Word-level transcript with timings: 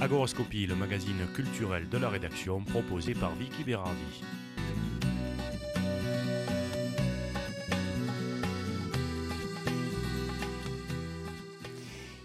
Agoroscopie, 0.00 0.66
le 0.66 0.76
magazine 0.76 1.26
culturel 1.34 1.88
de 1.88 1.98
la 1.98 2.08
rédaction 2.08 2.60
proposé 2.62 3.14
par 3.14 3.34
Vicky 3.34 3.64
Berardi. 3.64 4.22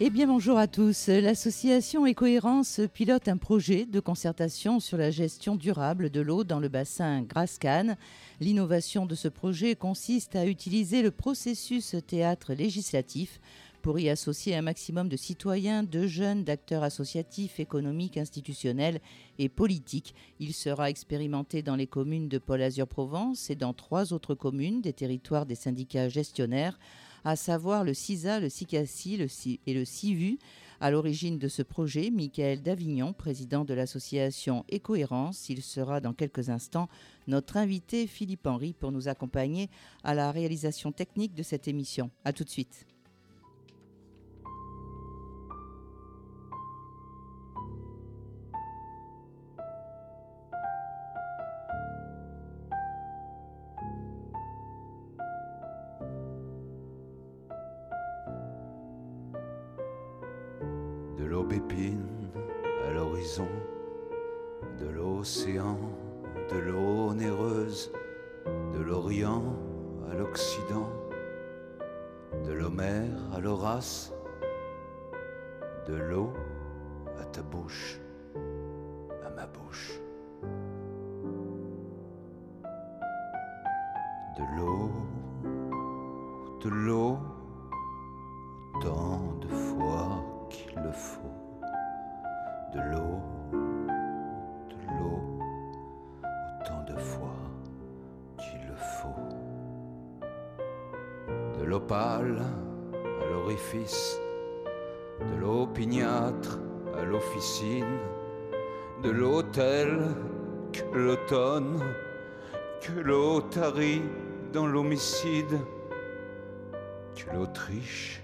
Eh 0.00 0.08
bien 0.08 0.26
bonjour 0.26 0.56
à 0.56 0.66
tous. 0.66 1.08
L'association 1.08 2.06
Écohérence 2.06 2.80
pilote 2.94 3.28
un 3.28 3.36
projet 3.36 3.84
de 3.84 4.00
concertation 4.00 4.80
sur 4.80 4.96
la 4.96 5.10
gestion 5.10 5.54
durable 5.54 6.08
de 6.08 6.22
l'eau 6.22 6.44
dans 6.44 6.60
le 6.60 6.68
bassin 6.68 7.20
Grasse-Cannes. 7.20 7.98
L'innovation 8.40 9.04
de 9.04 9.14
ce 9.14 9.28
projet 9.28 9.74
consiste 9.74 10.36
à 10.36 10.46
utiliser 10.46 11.02
le 11.02 11.10
processus 11.10 11.96
théâtre 12.06 12.54
législatif 12.54 13.40
pour 13.88 13.98
y 13.98 14.10
associer 14.10 14.54
un 14.54 14.60
maximum 14.60 15.08
de 15.08 15.16
citoyens, 15.16 15.82
de 15.82 16.06
jeunes, 16.06 16.44
d'acteurs 16.44 16.82
associatifs, 16.82 17.58
économiques, 17.58 18.18
institutionnels 18.18 19.00
et 19.38 19.48
politiques. 19.48 20.14
Il 20.40 20.52
sera 20.52 20.90
expérimenté 20.90 21.62
dans 21.62 21.74
les 21.74 21.86
communes 21.86 22.28
de 22.28 22.36
Paul 22.36 22.60
Azur 22.60 22.86
Provence 22.86 23.48
et 23.48 23.54
dans 23.54 23.72
trois 23.72 24.12
autres 24.12 24.34
communes 24.34 24.82
des 24.82 24.92
territoires 24.92 25.46
des 25.46 25.54
syndicats 25.54 26.10
gestionnaires 26.10 26.78
à 27.24 27.34
savoir 27.34 27.82
le 27.82 27.94
CISA, 27.94 28.40
le 28.40 28.50
CICASI 28.50 29.58
et 29.66 29.72
le 29.72 29.86
CIVU. 29.86 30.38
À 30.80 30.90
l'origine 30.90 31.38
de 31.38 31.48
ce 31.48 31.62
projet, 31.62 32.10
Michael 32.10 32.60
Davignon, 32.60 33.14
président 33.14 33.64
de 33.64 33.72
l'association 33.72 34.66
Écohérence. 34.68 35.48
Il 35.48 35.62
sera 35.62 36.02
dans 36.02 36.12
quelques 36.12 36.50
instants 36.50 36.90
notre 37.26 37.56
invité 37.56 38.06
Philippe 38.06 38.46
Henry 38.46 38.74
pour 38.74 38.92
nous 38.92 39.08
accompagner 39.08 39.70
à 40.04 40.14
la 40.14 40.30
réalisation 40.30 40.92
technique 40.92 41.34
de 41.34 41.42
cette 41.42 41.68
émission. 41.68 42.10
A 42.26 42.34
tout 42.34 42.44
de 42.44 42.50
suite. 42.50 42.84
L'aubépine 61.28 62.06
à 62.86 62.92
l'horizon, 62.92 63.48
de 64.80 64.86
l'océan, 64.88 65.78
de 66.50 66.58
l'eau 66.58 67.12
néreuse, 67.12 67.92
de 68.72 68.80
l'Orient 68.80 69.44
à 70.10 70.14
l'Occident, 70.14 70.88
de 72.46 72.52
l'Homère 72.52 73.18
à 73.34 73.40
l'Horace, 73.40 74.12
de 75.86 75.96
l'eau 75.96 76.32
à 77.20 77.24
ta 77.26 77.42
bouche, 77.42 78.00
à 79.26 79.30
ma 79.30 79.46
bouche. 79.46 80.00
De 84.38 84.56
l'eau, 84.56 84.90
de 86.62 86.68
l'eau, 86.70 87.18
de 92.78 92.90
l'eau, 92.92 93.20
de 94.70 94.76
l'eau, 94.98 95.20
autant 96.60 96.84
de 96.84 96.98
fois 96.98 97.34
qu'il 98.38 98.60
le 98.68 98.76
faut. 98.76 100.28
De 101.58 101.64
l'opale 101.64 102.42
à 103.02 103.32
l'orifice, 103.32 104.18
de 105.20 105.40
l'opiniâtre 105.40 106.58
à 106.96 107.04
l'officine, 107.04 107.98
de 109.02 109.10
l'hôtel 109.10 110.00
que 110.72 110.96
l'automne, 110.96 111.80
que 112.80 113.00
l'eau 113.00 113.40
tarie 113.40 114.02
dans 114.52 114.66
l'homicide, 114.66 115.58
que 117.16 117.34
l'Autriche 117.34 118.22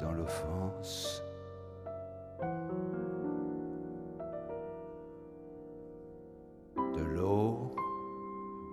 dans 0.00 0.12
l'offense 0.12 1.23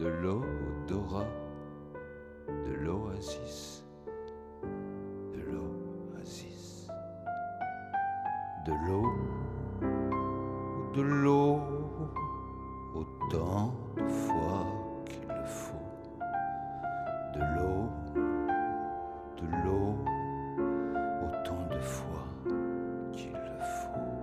de 0.00 0.08
l'odorat, 0.08 1.28
de 2.48 2.72
l'oasis, 2.72 3.84
de 5.34 5.40
l'oasis, 5.50 6.88
de 8.64 8.72
l'eau, 8.86 9.08
de 10.94 11.02
l'eau, 11.02 11.60
autant 12.94 13.74
fois 14.08 14.64
qu'il 15.04 15.28
le 15.28 15.44
faut. 15.44 15.92
De 17.34 17.40
l'eau, 17.54 17.90
de 19.36 19.46
l'eau, 19.64 19.96
autant 21.26 21.62
de 21.70 21.80
fois 21.80 22.26
qu'il 23.12 23.32
le 23.32 23.60
faut. 23.82 24.16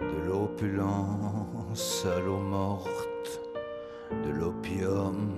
De 0.00 0.18
l'opulence 0.28 2.06
à 2.06 2.20
l'eau 2.20 2.38
morte, 2.38 3.07
de 4.10 4.30
l'opium, 4.30 5.30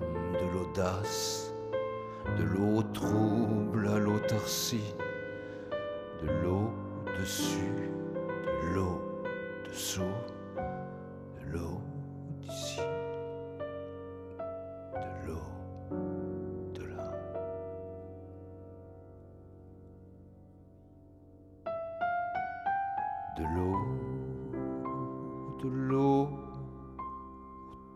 de 0.00 0.52
l'audace, 0.52 1.54
de 2.38 2.44
l'eau 2.44 2.82
trouble 2.92 3.88
à 3.88 3.98
l'autarcie, 3.98 4.94
de 6.22 6.28
l'eau 6.42 6.70
dessus, 7.18 7.90
de 8.62 8.74
l'eau 8.74 9.00
dessous, 9.68 10.02
de 11.40 11.52
l'eau 11.52 11.80
de 23.38 23.44
l'eau, 23.44 23.76
de 25.62 25.68
l'eau, 25.68 26.47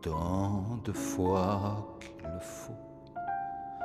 autant 0.07 0.79
de 0.85 0.93
fois 0.93 1.99
qu'il 2.01 2.29
le 2.29 2.41
faut. 2.41 2.92